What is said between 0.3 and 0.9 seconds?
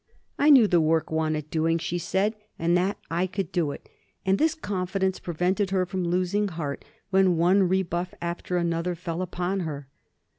"I knew the